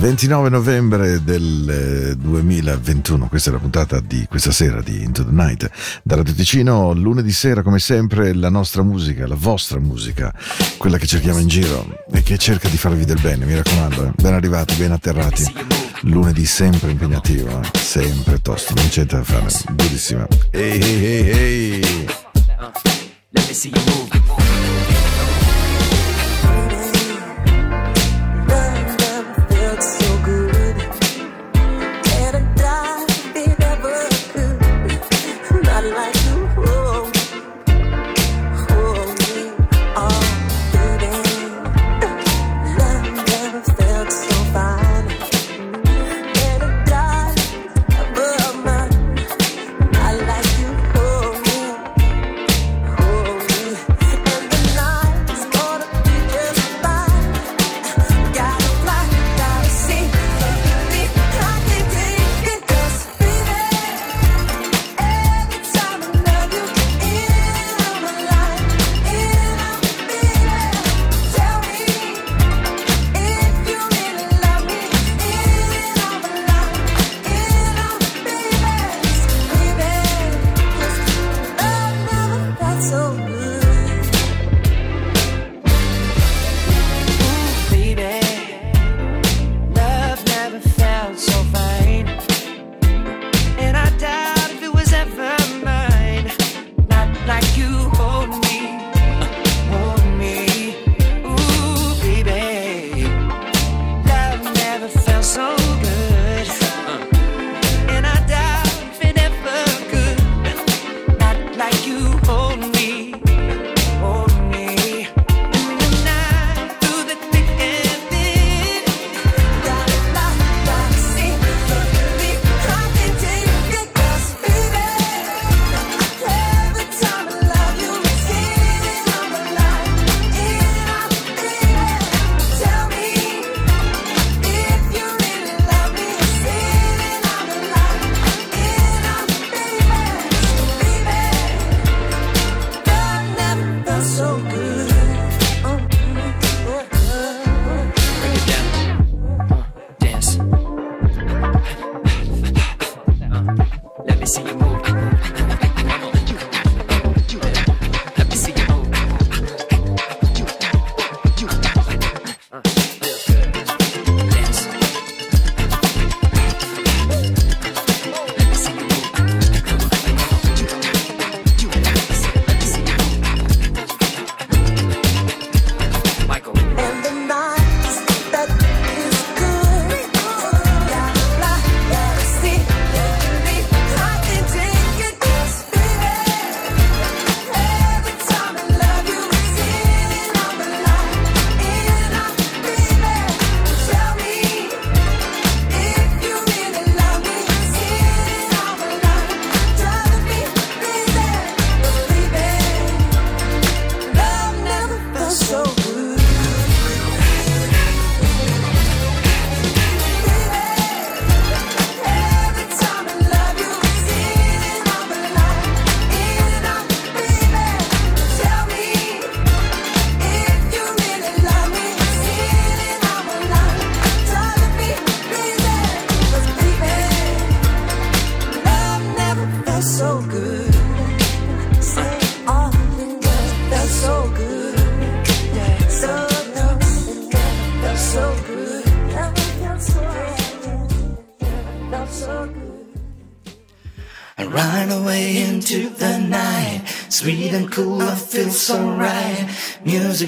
[0.00, 5.30] 29 novembre del eh, 2021, questa è la puntata di questa sera di Into the
[5.30, 5.70] Night.
[6.02, 10.34] Da Radio Ticino, lunedì sera, come sempre, la nostra musica, la vostra musica,
[10.78, 14.06] quella che cerchiamo in giro e che cerca di farvi del bene, mi raccomando.
[14.06, 14.12] Eh.
[14.14, 15.44] Ben arrivati, ben atterrati.
[16.04, 17.78] Lunedì sempre impegnativo, eh.
[17.78, 20.26] sempre tosto, non c'è da fare, Bellissima.
[20.50, 22.06] Ehi, ehi, ehi,
[23.32, 24.39] Let me see you ehi.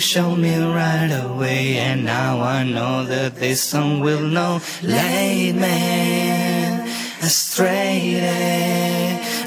[0.02, 4.60] Showed me right away, and now I know that this song will know.
[4.82, 6.88] Late man,
[7.22, 8.18] astray.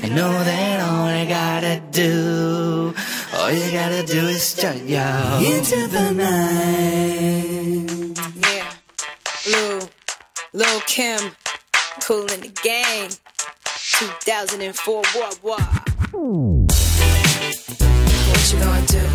[0.02, 2.94] I know that all I gotta do,
[3.34, 7.86] all you gotta do is start yo into the night.
[8.48, 8.72] Yeah.
[9.52, 9.90] Lil,
[10.54, 11.36] Lil Kim,
[12.02, 13.10] cool in the game.
[14.00, 15.62] 2004, what, what?
[18.30, 19.15] What you gonna do?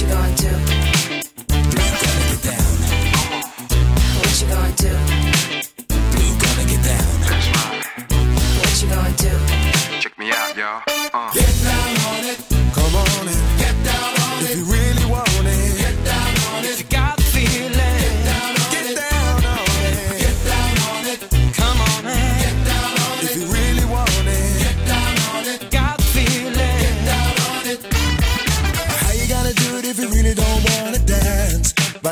[0.00, 0.73] You gonna do?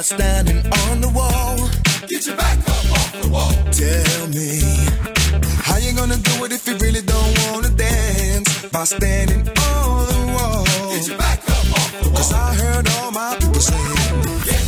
[0.02, 1.56] By standing on the wall.
[2.08, 3.52] Get your back up off the wall.
[3.70, 4.58] Tell me.
[5.62, 8.66] How you gonna do it if you really don't wanna dance?
[8.72, 10.64] By standing on the wall.
[10.90, 12.16] Get your back up off the wall.
[12.16, 13.78] Cause I heard all my people say,
[14.42, 14.61] Get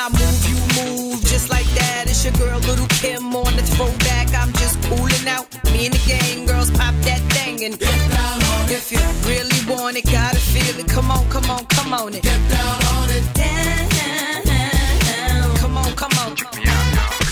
[0.00, 2.04] I move, you move just like that.
[2.06, 4.32] It's your girl, Little Kim, on the throwback.
[4.32, 5.50] I'm just cooling out.
[5.72, 8.78] Me and the gang girls pop that thing and Get down on it.
[8.78, 10.86] if you really want it, gotta feel it.
[10.86, 12.22] Come on, come on, come on it.
[12.22, 13.24] Get down on it.
[13.34, 13.56] Down.
[15.56, 16.36] Come on, come on.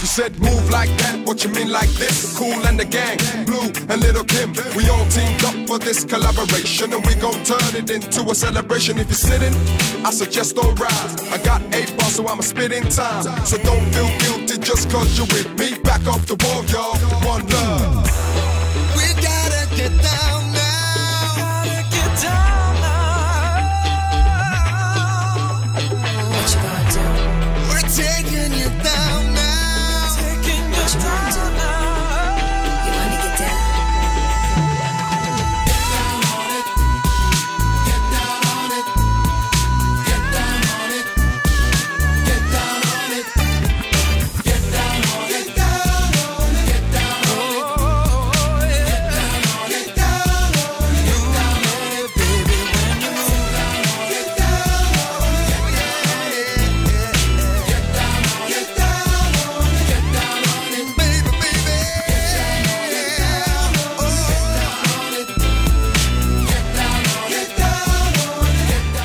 [0.06, 2.38] You said move like that, what you mean like this?
[2.38, 4.52] Cool and the gang, Blue and Little Kim.
[4.76, 8.98] We all teamed up for this collaboration and we gon' turn it into a celebration.
[8.98, 9.52] If you're sitting,
[10.06, 11.16] I suggest don't rise.
[11.32, 13.24] I got eight bars, so I'ma spit in time.
[13.44, 15.76] So don't feel guilty just cause you're with me.
[15.82, 16.94] Back off the wall, y'all.
[17.26, 18.06] One love.
[18.94, 21.82] We gotta get down now.
[21.90, 22.78] Get down.
[26.30, 27.06] What you gonna do?
[27.74, 29.25] We're taking you down now
[30.98, 31.25] time.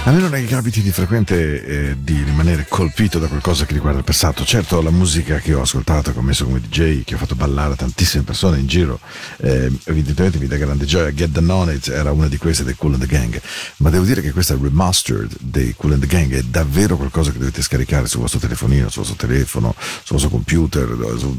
[0.03, 3.73] A me non è che capiti di frequente eh, di rimanere colpito da qualcosa che
[3.73, 4.43] riguarda il passato.
[4.43, 7.75] Certo, la musica che ho ascoltato, che ho messo come DJ, che ho fatto ballare
[7.75, 8.99] tantissime persone in giro,
[9.37, 11.13] eh, evidentemente mi dà grande gioia.
[11.13, 13.39] Get the It era una di queste dei Cool and the Gang.
[13.77, 17.37] Ma devo dire che questa remastered dei Cool and the Gang è davvero qualcosa che
[17.37, 20.89] dovete scaricare sul vostro telefonino, sul vostro telefono, sul vostro computer,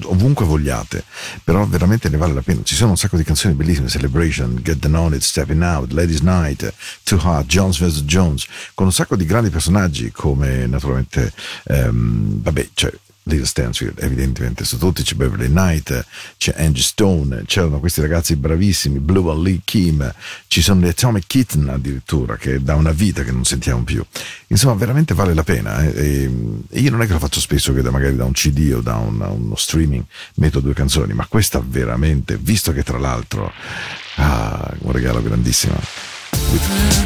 [0.04, 1.02] ovunque vogliate.
[1.42, 2.60] Però veramente ne vale la pena.
[2.62, 6.72] Ci sono un sacco di canzoni bellissime: Celebration, Get the It, Stepping Out, Ladies Night,
[7.02, 8.02] Too Hot, Jones vs.
[8.04, 11.32] Jones, con un sacco di grandi personaggi come naturalmente,
[11.64, 12.92] ehm, vabbè, cioè,
[13.24, 16.04] Little Stansfield, evidentemente su tutti c'è Beverly Knight,
[16.36, 20.12] c'è Angie Stone, c'erano questi ragazzi bravissimi, Blue Lee Kim,
[20.48, 24.04] ci sono gli Atomic Kitten addirittura, che da una vita che non sentiamo più.
[24.48, 25.84] Insomma, veramente vale la pena.
[25.84, 26.28] eh,
[26.68, 28.96] E, io non è che lo faccio spesso, che magari da un CD o da
[28.96, 30.02] un- uno streaming
[30.36, 33.52] metto due canzoni, ma questa veramente, visto che tra l'altro,
[34.16, 35.78] ah, un regalo grandissimo.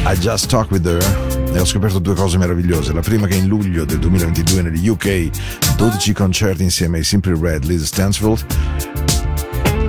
[0.05, 2.93] I Just Talk With Her e ho scoperto due cose meravigliose.
[2.93, 5.29] La prima che in luglio del 2022 negli UK
[5.75, 8.45] 12 concerti insieme ai Simply Red, Liz Stansfield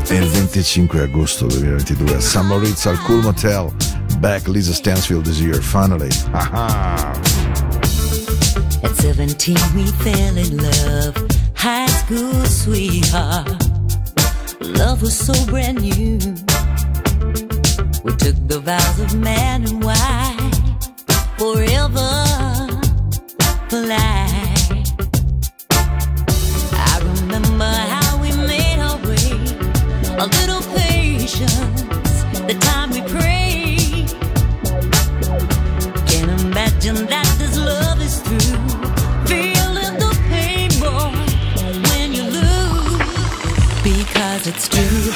[0.08, 3.72] e il 25 agosto 2022 a San Maurizio al Cool Motel
[4.18, 6.10] Back Lisa Stansfield is here finally.
[6.32, 7.12] Ah-ah.
[8.82, 11.14] At 17, we fell in love.
[11.54, 13.48] High school sweetheart.
[14.60, 16.18] Love was so brand new.
[18.08, 20.54] We took the vows of man and wife
[21.36, 22.08] forever
[23.68, 24.70] for life.
[26.72, 29.28] I remember how we made our way.
[30.16, 31.82] A little patience,
[32.48, 34.08] the time we prayed.
[36.08, 38.56] Can't imagine that this love is through.
[39.26, 41.12] Feeling the pain, boy,
[41.90, 43.02] when you lose.
[43.84, 45.07] Because it's too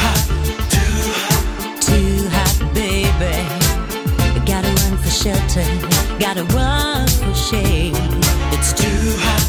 [5.22, 5.62] shelter,
[6.18, 7.94] gotta run for shade.
[8.54, 9.44] It's too hot,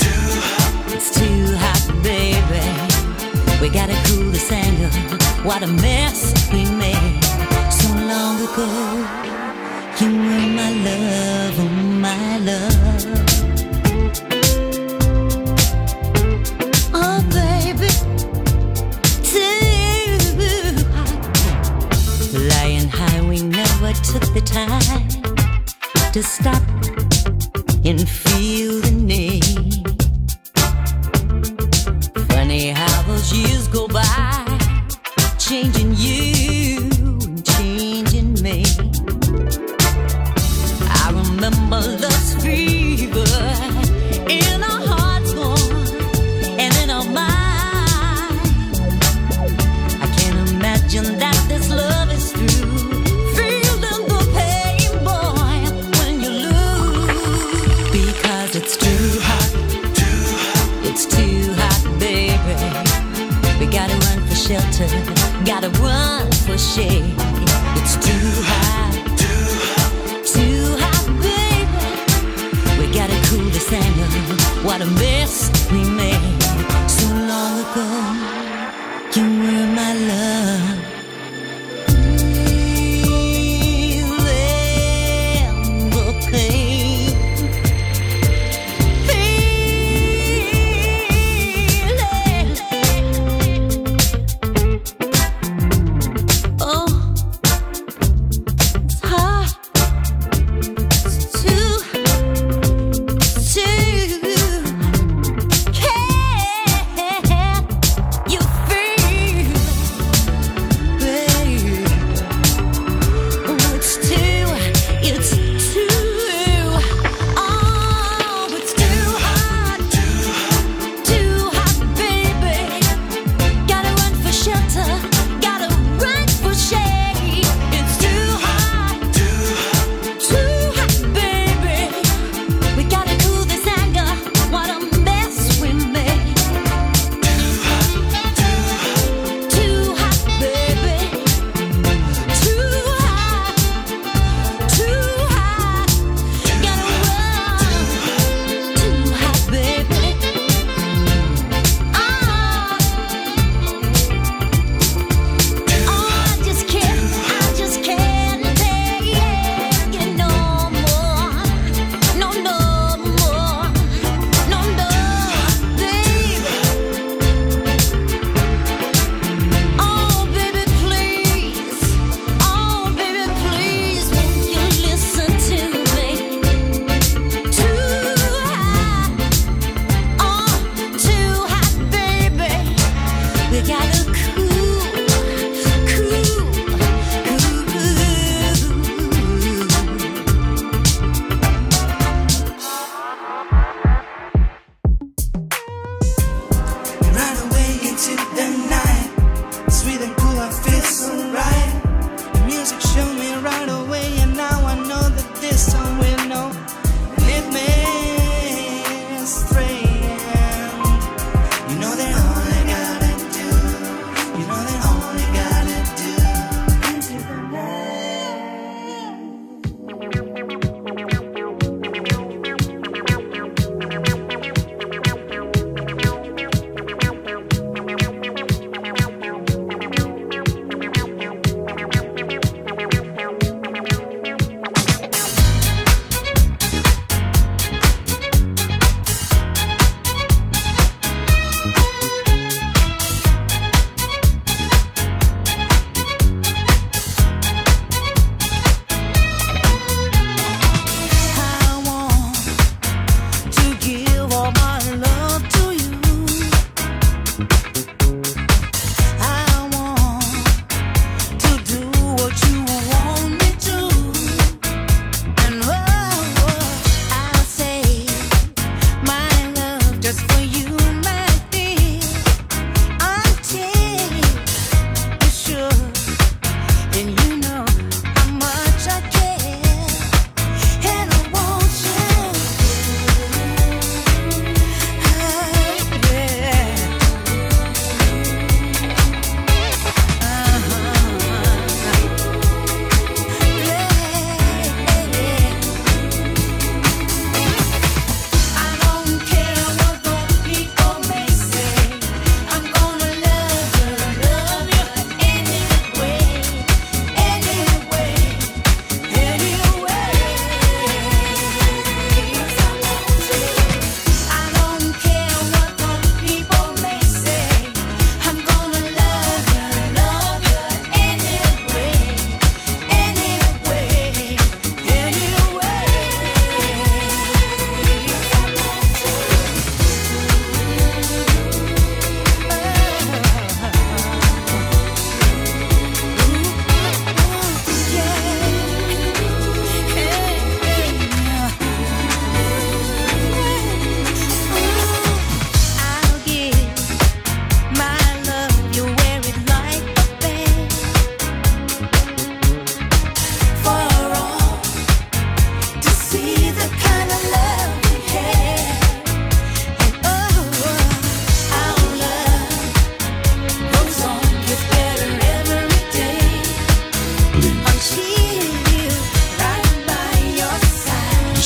[0.00, 2.64] too it's too hot, baby.
[3.60, 4.88] We gotta cool this anger.
[5.46, 7.22] What a mess we made
[7.70, 8.68] so long ago.
[10.00, 11.68] You were my love, oh
[12.06, 13.04] my love.
[16.94, 17.92] Oh, baby,
[20.94, 21.12] hot.
[22.32, 25.17] Lying high, we never took the time
[26.12, 26.62] to stop
[27.84, 28.67] and feel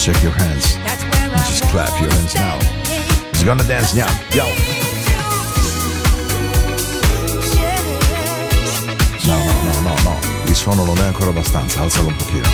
[0.03, 0.75] shake your hands.
[1.47, 2.59] Just clap your hands now.
[3.31, 4.11] He's gonna dance now.
[4.35, 4.45] Yo.
[9.29, 10.19] No, no, no, no, no.
[10.47, 11.83] Il suono non è ancora abbastanza.
[11.83, 12.49] Alzalo un pochino.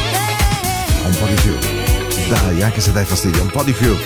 [1.06, 1.56] Un po' di più.
[2.28, 3.96] Dai, anche se dai fastidio, un po' di più.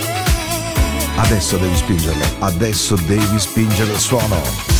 [1.16, 2.24] Adesso devi spingerlo.
[2.38, 4.71] Adesso devi spingere il suono.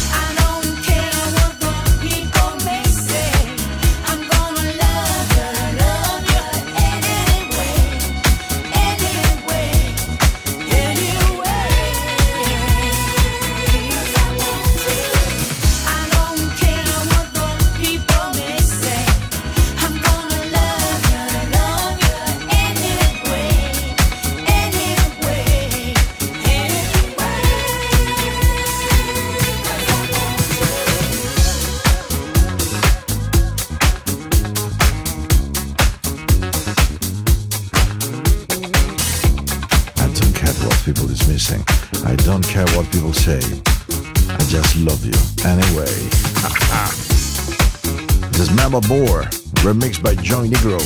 [50.43, 50.79] By Joey Negro.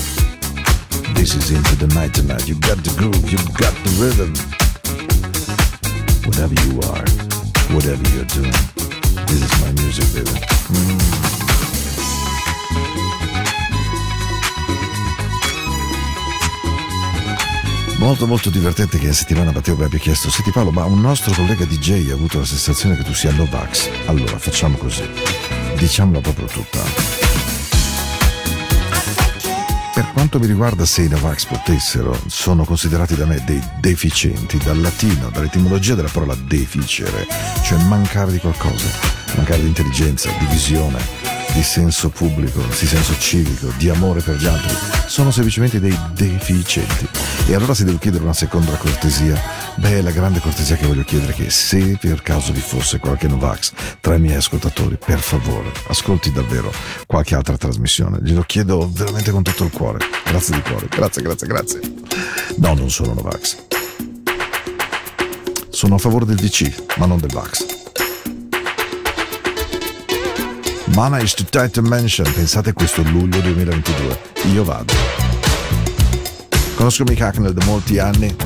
[1.14, 2.46] This is into the night tonight.
[2.48, 4.34] You got the groove, you got the rhythm.
[6.24, 7.06] Whatever you are,
[7.74, 8.52] whatever you're doing,
[9.26, 10.44] this is my music, baby.
[17.98, 21.34] Molto molto divertente che in settimana Matteo mi abbia chiesto Senti Paolo ma un nostro
[21.34, 25.02] collega DJ ha avuto la sensazione che tu sia Novax Allora facciamo così
[25.76, 27.15] Diciamola proprio tutta
[30.16, 35.28] quanto mi riguarda se i Novax potessero Sono considerati da me dei deficienti Dal latino,
[35.28, 37.26] dall'etimologia della parola deficere
[37.62, 38.88] Cioè mancare di qualcosa
[39.34, 44.44] Mancare di intelligenza, di visione di senso pubblico, di senso civico, di amore per gli
[44.44, 44.74] altri,
[45.06, 47.08] sono semplicemente dei deficienti.
[47.48, 49.40] E allora se devo chiedere una seconda cortesia,
[49.76, 53.28] beh, la grande cortesia che voglio chiedere è che se per caso vi fosse qualche
[53.28, 56.72] Novax tra i miei ascoltatori, per favore, ascolti davvero
[57.06, 58.18] qualche altra trasmissione.
[58.22, 59.98] Glielo chiedo veramente con tutto il cuore.
[60.24, 60.86] Grazie di cuore.
[60.88, 61.80] Grazie, grazie, grazie.
[62.56, 63.56] No, non sono Novax.
[65.76, 67.66] Sono a favore del DC, ma non del Vax.
[70.94, 74.18] Mana is too tight to mention, pensate questo luglio 2022.
[74.54, 75.35] Io vado.
[76.76, 78.36] Conosco Mick Hacknell da molti anni,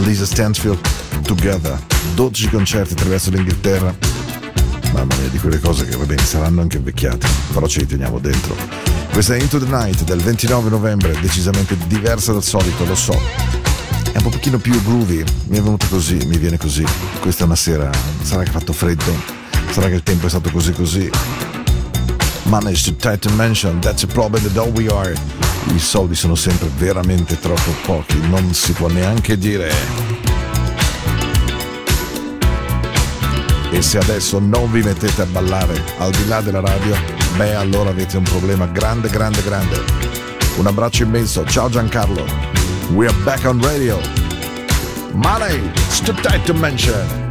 [0.00, 0.78] Lisa Stansfield,
[1.22, 1.80] Together,
[2.14, 3.96] 12 concerti attraverso l'Inghilterra.
[4.92, 8.18] Mamma mia, di quelle cose che va bene, saranno anche invecchiate, però ce li teniamo
[8.18, 8.54] dentro.
[9.10, 13.18] Questa è Into the Night del 29 novembre, decisamente diversa dal solito, lo so.
[14.12, 16.84] È un pochino più groovy, mi è venuto così, mi viene così.
[17.20, 19.12] Questa è una sera, sarà che ha fatto freddo,
[19.70, 21.10] sarà che il tempo è stato così così.
[22.44, 25.47] Manage to tight to mention, that's problem that all we are.
[25.74, 29.72] I soldi sono sempre veramente troppo pochi, non si può neanche dire.
[33.70, 36.96] E se adesso non vi mettete a ballare al di là della radio,
[37.36, 39.84] beh allora avete un problema grande, grande, grande.
[40.56, 42.24] Un abbraccio immenso, ciao Giancarlo.
[42.92, 44.00] We are back on radio.
[45.12, 47.27] Money, it's too tight to.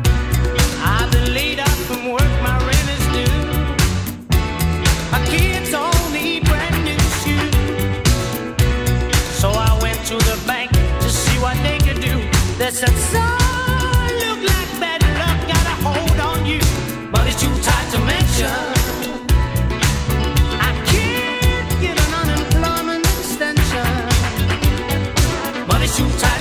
[12.74, 16.60] Said, son, look like bad luck got a hold on you.
[17.12, 18.52] But it's too tight to mention.
[20.60, 23.88] I can't get an unemployment extension.
[25.66, 26.37] But it's too tight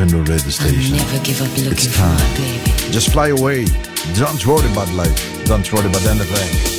[0.00, 0.96] In the radio station.
[0.96, 2.34] Never give up looking It's time.
[2.36, 2.92] baby.
[2.92, 3.64] Just fly away.
[4.14, 5.44] Don't worry about life.
[5.44, 6.77] Don't worry about anything.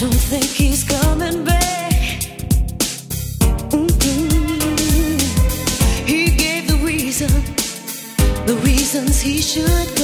[0.00, 2.22] Don't think he's coming back.
[3.68, 5.20] Mm-mm.
[6.08, 7.28] He gave the reason,
[8.46, 9.99] the reasons he should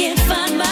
[0.00, 0.69] can't find my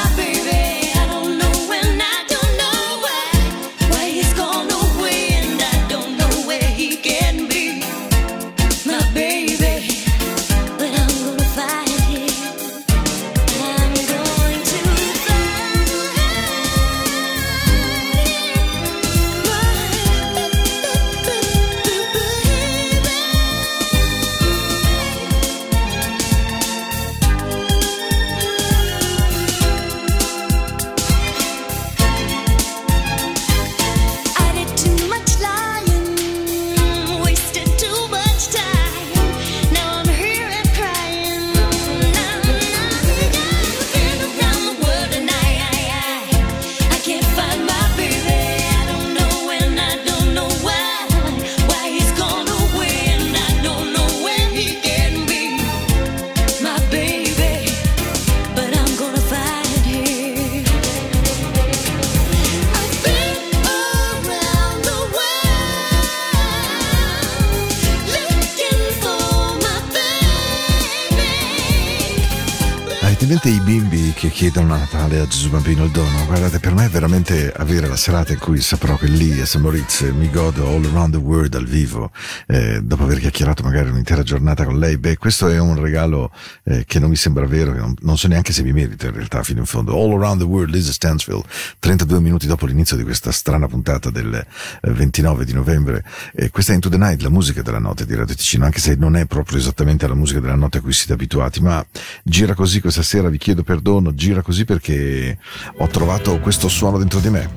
[75.68, 76.24] Bambino il dono?
[76.24, 79.58] Guardate, per me è veramente avere la serata in cui saprò che lì a St.
[79.58, 82.10] Moritz mi godo all around the world dal vivo,
[82.46, 84.96] eh, dopo aver chiacchierato magari un'intera giornata con lei.
[84.96, 86.32] Beh, questo è un regalo
[86.64, 89.12] eh, che non mi sembra vero, che non, non so neanche se mi merito in
[89.12, 89.94] realtà fino in fondo.
[89.94, 91.44] All around the world, Lisa Stansfield,
[91.80, 96.02] 32 minuti dopo l'inizio di questa strana puntata del eh, 29 di novembre.
[96.32, 98.94] E questa è Into the Night, la musica della notte di Radio Ticino, anche se
[98.94, 101.84] non è proprio esattamente la musica della notte a cui siete abituati, ma
[102.22, 105.36] gira così questa sera, vi chiedo perdono, gira così perché
[105.78, 107.48] ho trovato questo suono dentro di me.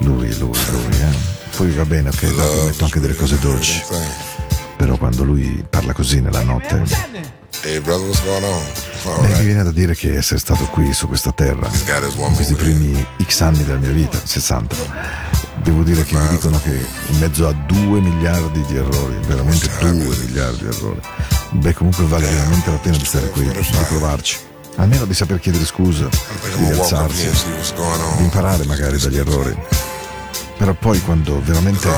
[0.00, 1.34] Lui, lui, lui, eh.
[1.56, 3.82] Poi va bene, ok, dopo metto anche delle cose dolci.
[4.76, 6.82] Però quando lui parla così nella notte,
[7.62, 8.62] Hey, brother, what's going on?
[9.06, 11.68] All beh, mi viene da dire che essere stato qui su questa terra,
[12.28, 14.76] in questi primi X anni della mia vita, 60,
[15.62, 19.90] devo dire che mi dicono che in mezzo a 2 miliardi di errori, veramente 2
[19.92, 21.00] miliardi di errori,
[21.52, 24.38] beh comunque vale veramente la pena di stare qui, di provarci.
[24.76, 26.08] Almeno di saper chiedere scusa,
[26.58, 27.30] di alzarsi,
[28.18, 29.56] di imparare magari dagli errori.
[30.58, 31.88] Però poi quando veramente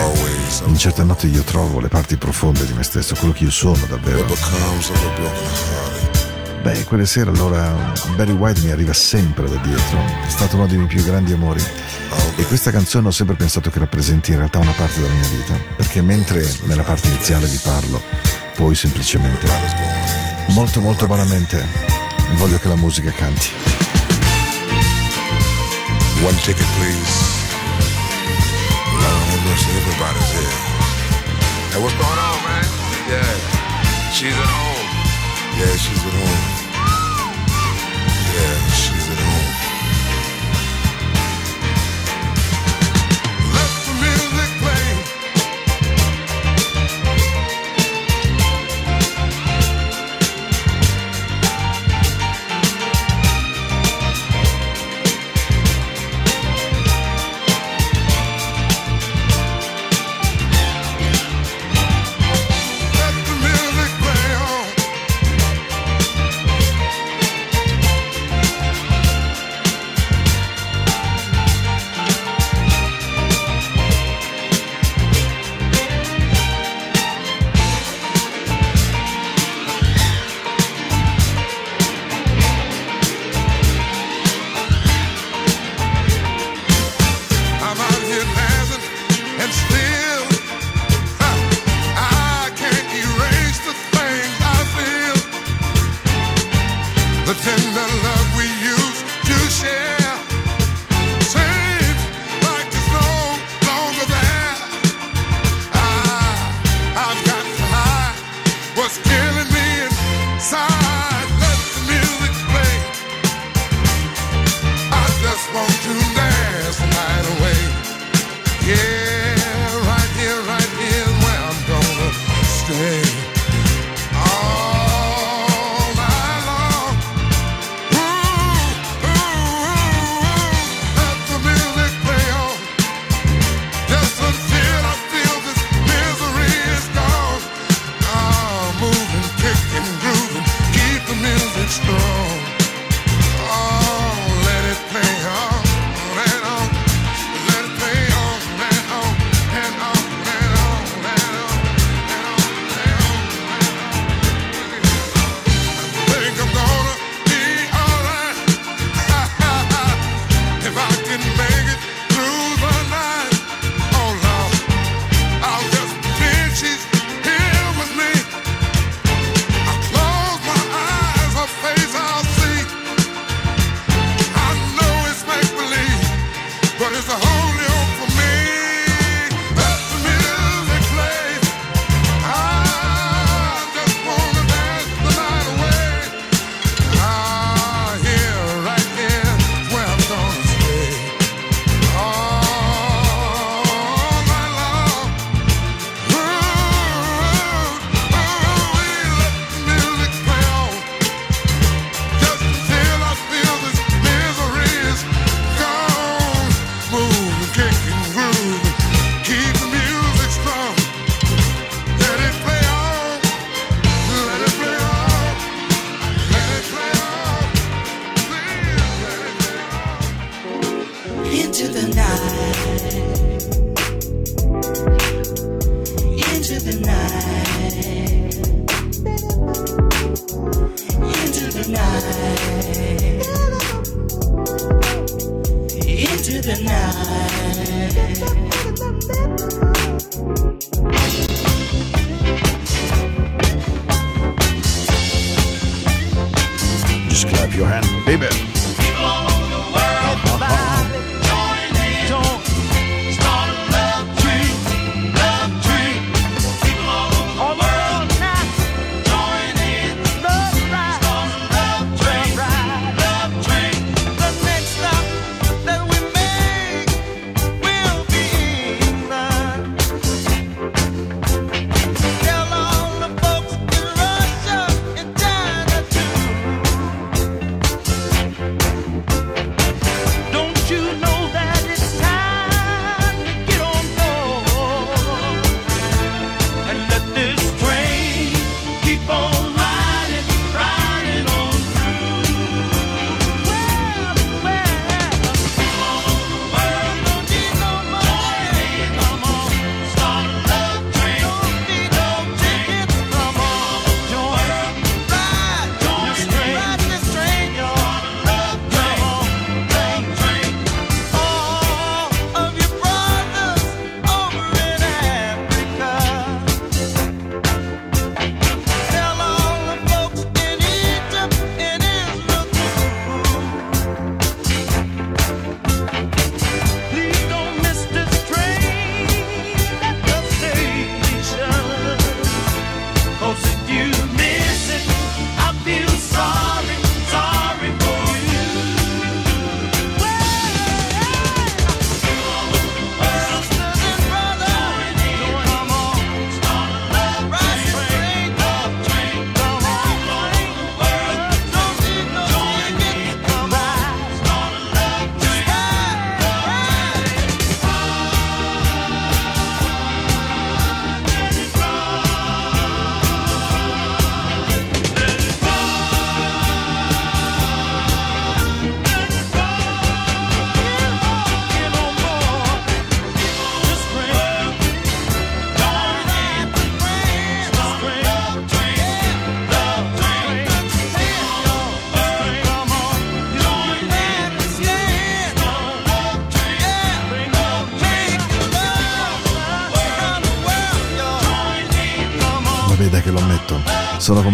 [0.66, 3.84] in certe notti io trovo le parti profonde di me stesso, quello che io sono
[3.88, 4.26] davvero.
[6.68, 10.76] Beh, quelle sere allora Barry White mi arriva sempre da dietro, è stato uno dei
[10.76, 11.64] miei più grandi amori
[12.36, 15.54] e questa canzone ho sempre pensato che rappresenti in realtà una parte della mia vita,
[15.76, 18.02] perché mentre nella parte iniziale vi parlo,
[18.54, 19.48] poi semplicemente,
[20.48, 21.64] molto molto vanamente,
[22.34, 23.48] voglio che la musica canti.
[26.22, 27.46] One ticket please.
[28.92, 30.52] Lord mercy, everybody's here.
[31.72, 32.64] Hey, what's going on, man?
[33.08, 34.88] Yeah, she's at home.
[35.56, 36.57] Yeah, she's at home.
[38.38, 38.97] edge.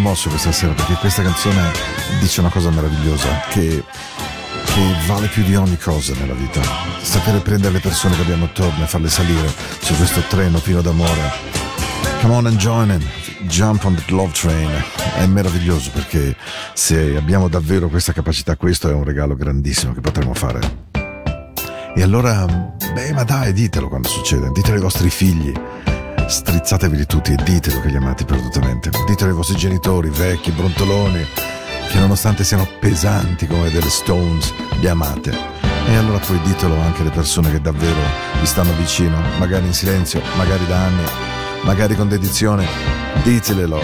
[0.04, 1.72] Commosso questa sera perché questa canzone
[2.20, 3.82] dice una cosa meravigliosa che,
[4.66, 6.60] che vale più di ogni cosa nella vita.
[7.00, 9.48] Sapere prendere le persone che abbiamo attorno e farle salire
[9.80, 11.32] su questo treno pieno d'amore.
[12.20, 13.02] Come on and join in,
[13.48, 14.70] jump on the love train.
[15.16, 16.36] È meraviglioso perché
[16.74, 20.82] se abbiamo davvero questa capacità, questo è un regalo grandissimo che potremo fare.
[21.96, 25.50] E allora, beh, ma dai, ditelo quando succede, ditelo ai vostri figli,
[26.28, 31.24] strizzatevi tutti e ditelo che li amate perdutamente, ditelo ai vostri genitori, vecchi, brontoloni,
[31.90, 35.32] che nonostante siano pesanti come delle Stones, li amate.
[35.86, 38.00] E allora poi ditelo anche alle persone che davvero
[38.40, 41.04] vi stanno vicino, magari in silenzio, magari da anni,
[41.62, 42.66] magari con dedizione,
[43.22, 43.80] ditelelo.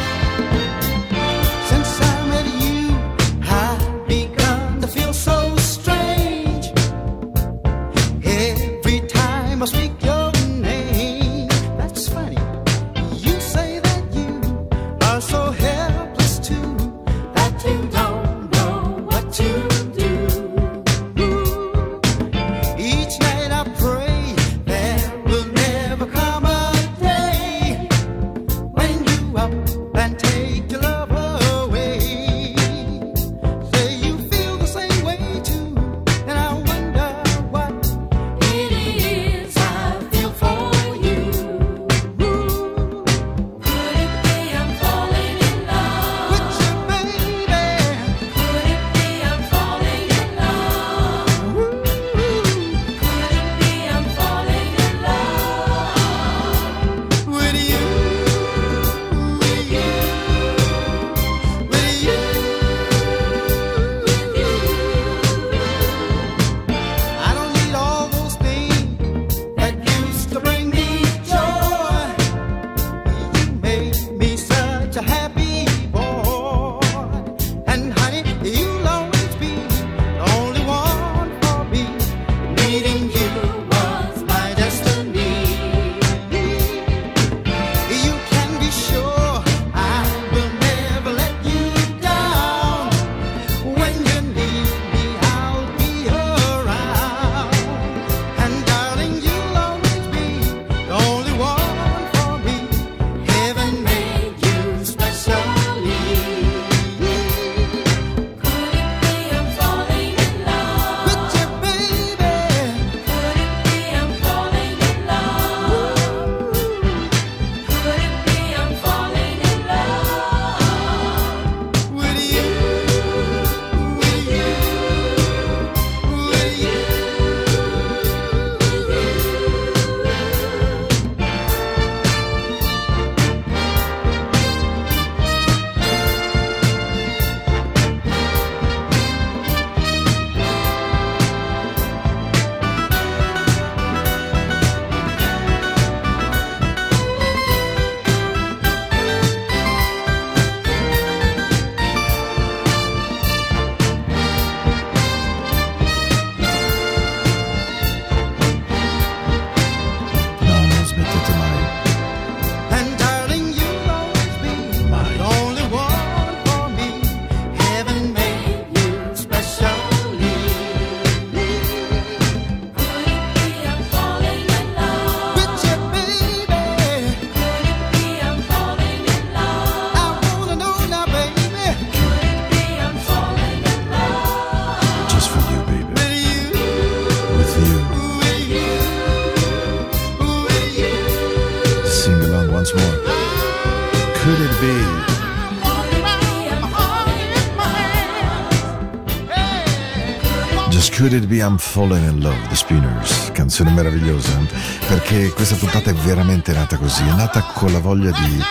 [201.23, 204.39] It be I'm falling in love, The Spinners, canzone meravigliosa,
[204.87, 208.43] perché questa puntata è veramente nata così, è nata con la voglia di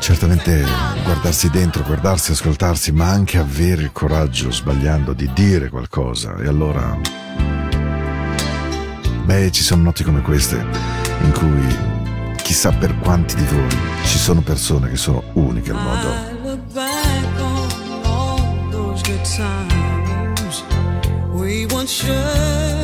[0.00, 0.64] certamente
[1.02, 6.36] guardarsi dentro, guardarsi, ascoltarsi, ma anche avere il coraggio, sbagliando, di dire qualcosa.
[6.36, 6.98] E allora,
[9.24, 10.64] beh, ci sono notti come queste,
[11.22, 11.76] in cui
[12.42, 16.08] chissà per quanti di voi ci sono persone che sono uniche al mondo.
[16.08, 19.93] I look back on all those good times
[21.34, 22.83] 未完却。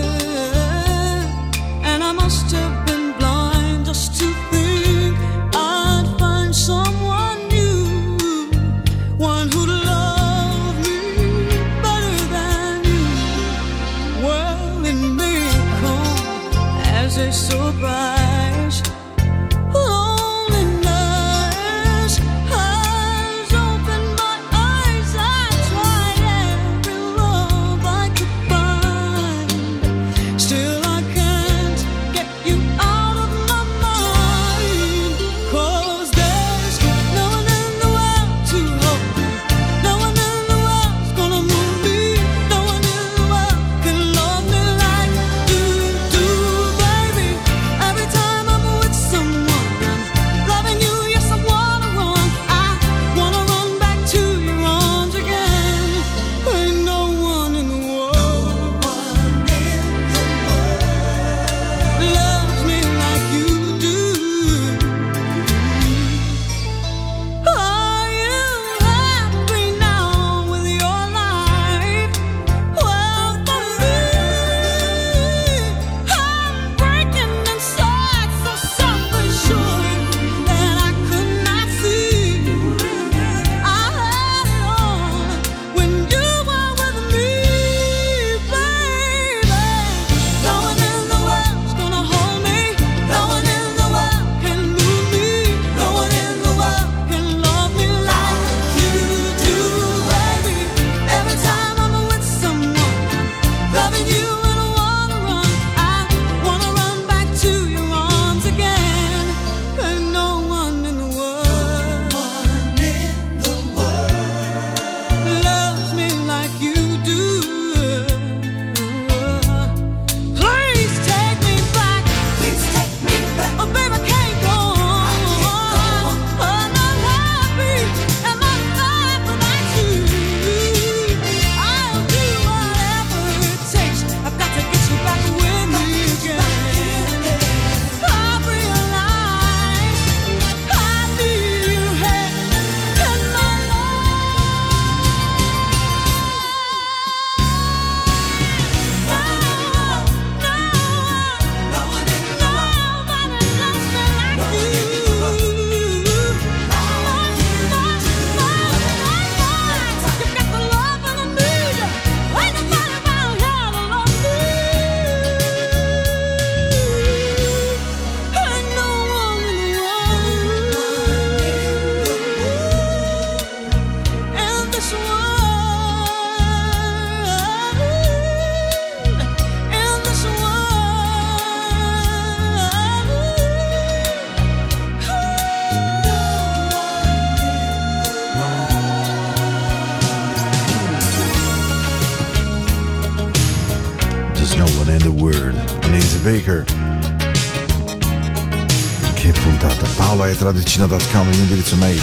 [200.70, 202.00] Tradicino.com il mio indirizzo mail.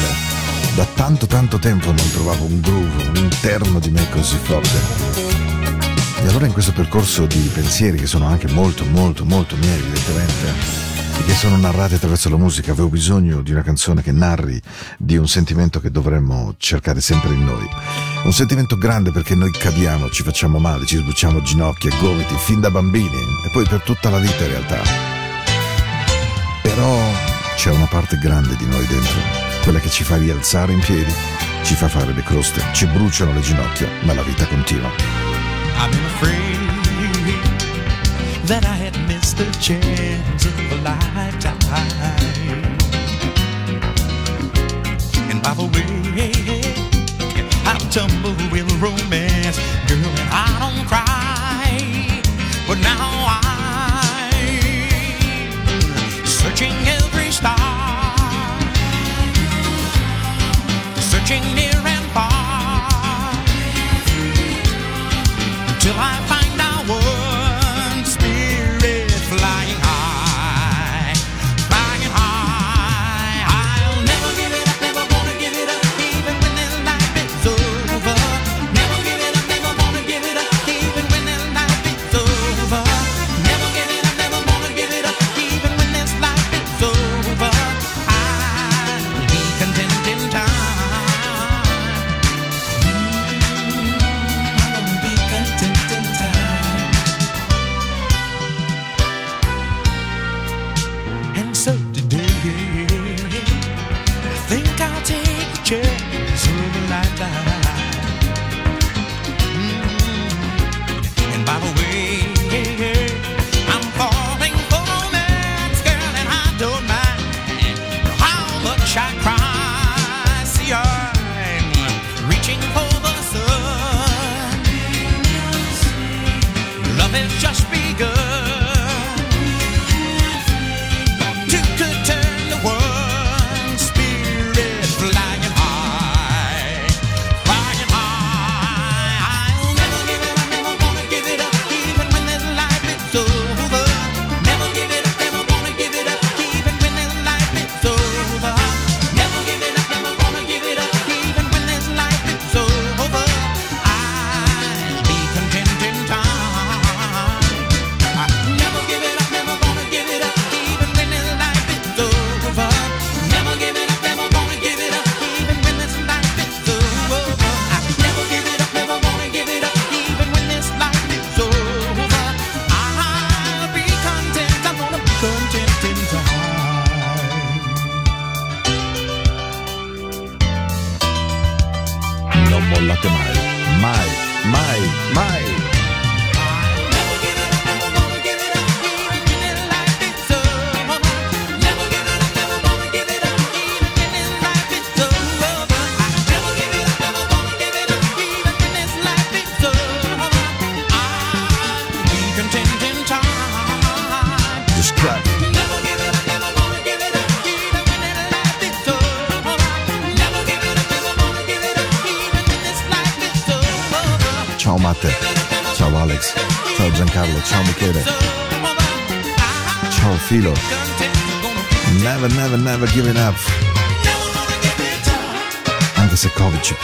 [0.75, 4.77] Da tanto tanto tempo non trovavo un groove, un interno di me così forte.
[6.21, 10.53] E allora in questo percorso di pensieri che sono anche molto molto molto miei evidentemente
[11.17, 14.61] e che sono narrati attraverso la musica, avevo bisogno di una canzone che narri
[14.97, 17.69] di un sentimento che dovremmo cercare sempre in noi.
[18.25, 22.69] Un sentimento grande perché noi cadiamo, ci facciamo male, ci sbucciamo ginocchia gomiti fin da
[22.69, 24.81] bambini e poi per tutta la vita in realtà.
[26.63, 27.26] Però
[27.57, 29.19] c'è una parte grande di noi dentro,
[29.63, 31.11] quella che ci fa rialzare in piedi,
[31.63, 34.91] ci fa fare le croste, ci bruciano le ginocchia, ma la vita continua.
[35.89, 36.59] Been afraid
[38.45, 41.57] that I had missed the chance of a lifetime.
[45.29, 46.31] And by the way,
[47.65, 52.21] I've tumbled with romance, girl, and I don't cry.
[52.67, 53.16] But now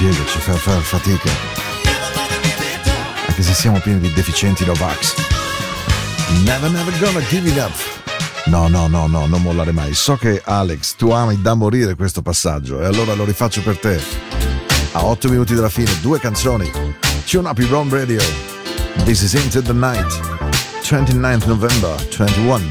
[0.04, 1.32] Covid ci fa fare fatica.
[3.26, 5.16] Anche se siamo pieni di deficienti Novax.
[6.44, 7.72] Never, never gonna give it up.
[8.48, 9.94] No, no, no, no, non mollare mai.
[9.94, 14.02] So che Alex, tu ami da morire questo passaggio e allora lo rifaccio per te.
[14.92, 16.70] A 8 minuti dalla fine, due canzoni.
[17.26, 18.22] Tune up your own radio.
[19.06, 20.20] This is Into the Night.
[20.82, 22.62] 29th November 21.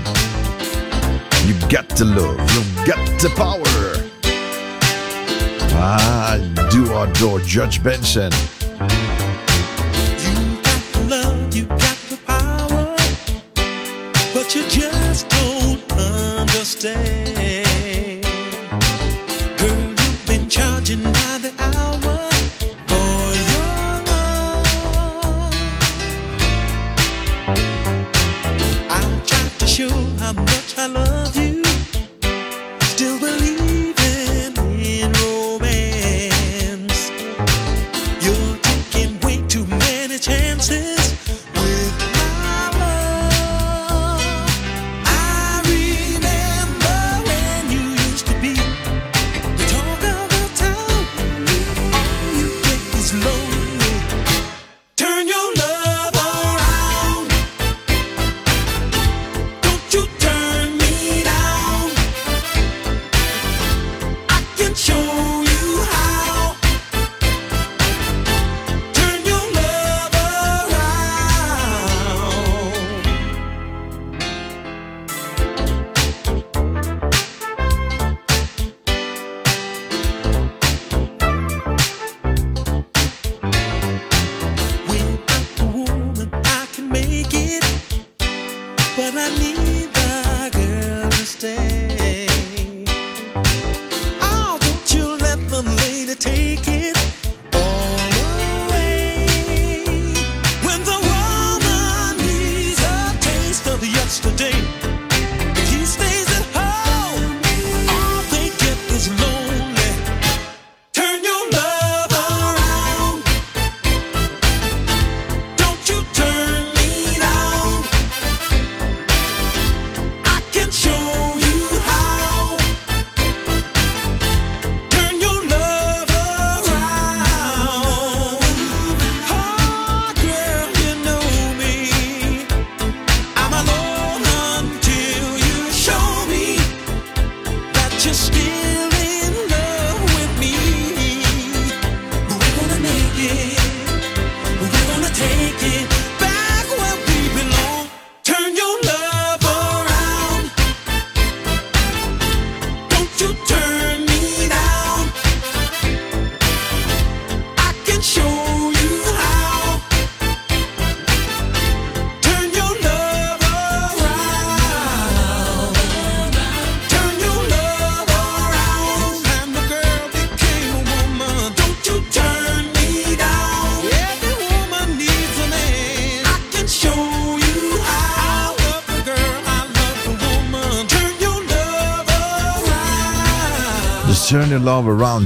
[1.46, 3.91] You got the love, you got the power.
[5.84, 6.38] I
[6.70, 8.30] do adore Judge Benson.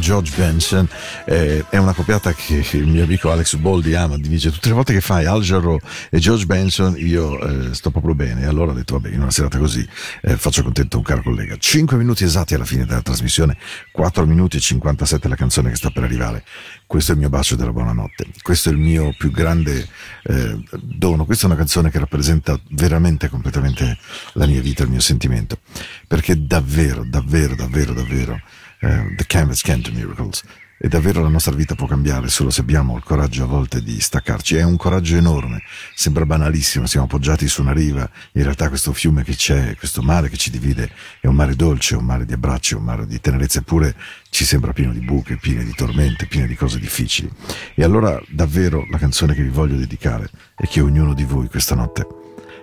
[0.07, 0.89] George Benson
[1.25, 4.93] Eh, è una copiata che il mio amico Alex Boldi ama dice tutte le volte
[4.93, 5.81] che fai Al Jarreau
[6.11, 8.43] e George Benson io eh, sto proprio bene.
[8.43, 9.85] E allora ho detto vabbè in una serata così
[10.23, 11.57] eh, faccio contento un caro collega.
[11.57, 13.57] 5 minuti esatti alla fine della trasmissione
[13.91, 16.45] 4 minuti e 57 la canzone che sta per arrivare.
[16.87, 18.27] Questo è il mio bacio della buonanotte.
[18.43, 19.89] Questo è il mio più grande
[20.23, 21.25] eh, dono.
[21.25, 23.99] Questa è una canzone che rappresenta veramente completamente
[24.35, 25.59] la mia vita il mio sentimento.
[26.07, 28.41] Perché davvero davvero davvero davvero
[28.81, 30.43] eh, The Canvas Can Do Miracles
[30.79, 33.99] e davvero la nostra vita può cambiare solo se abbiamo il coraggio a volte di
[33.99, 34.57] staccarci.
[34.57, 35.63] È un coraggio enorme,
[35.95, 40.29] sembra banalissimo, siamo appoggiati su una riva, in realtà questo fiume che c'è, questo mare
[40.29, 43.61] che ci divide è un mare dolce, un mare di abbracci, un mare di tenerezza,
[43.61, 43.95] eppure
[44.29, 47.31] ci sembra pieno di buche, pieno di tormente, pieno di cose difficili.
[47.75, 51.75] E allora davvero la canzone che vi voglio dedicare è che ognuno di voi questa
[51.75, 52.07] notte,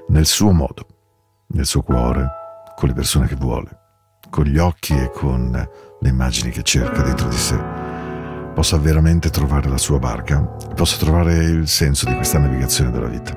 [0.10, 0.88] nel suo modo,
[1.48, 2.28] nel suo cuore,
[2.76, 3.70] con le persone che vuole,
[4.30, 5.52] con gli occhi e con
[6.04, 7.58] le immagini che cerca dentro di sé,
[8.54, 13.34] possa veramente trovare la sua barca, possa trovare il senso di questa navigazione della vita.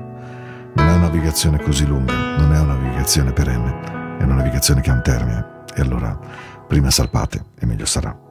[0.75, 4.89] Non è una navigazione così lunga, non è una navigazione perenne, è una navigazione che
[4.89, 5.63] ha un termine.
[5.73, 6.19] E allora,
[6.67, 8.26] prima salpate e meglio sarà.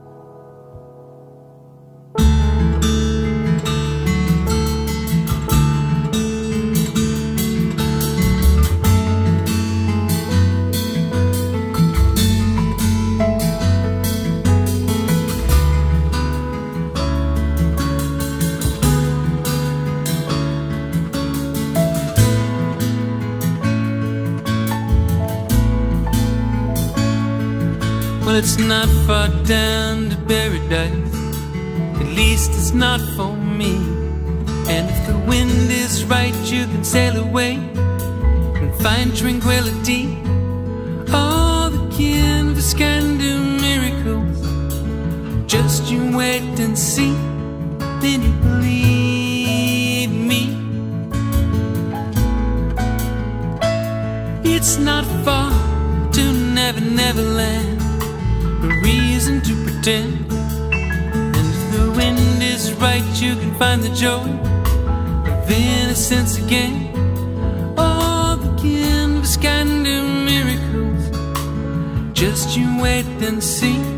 [28.39, 31.15] It's not far down to paradise.
[32.01, 33.77] At least it's not for me.
[34.69, 37.55] And if the wind is right, you can sail away
[38.61, 40.19] and find tranquility.
[41.15, 44.39] All the canvas can do miracles.
[45.51, 47.15] Just you wait and see,
[48.03, 50.43] then you believe me.
[54.45, 55.51] It's not far
[56.13, 57.76] to Never Never Land.
[59.27, 60.33] Reason to pretend.
[60.73, 66.95] And if the wind is right, you can find the joy of innocence again.
[67.77, 71.11] All the canvas can do miracles.
[72.13, 73.96] Just you wait and see.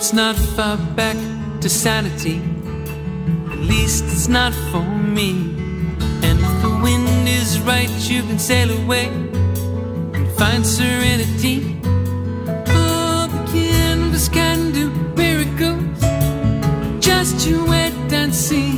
[0.00, 1.18] It's not far back
[1.60, 2.40] to sanity.
[3.52, 5.32] At least it's not for me.
[6.26, 9.08] And if the wind is right, you can sail away
[10.14, 11.76] and find serenity.
[12.78, 16.00] All the canvas can do miracles.
[17.04, 18.69] Just you wait and see,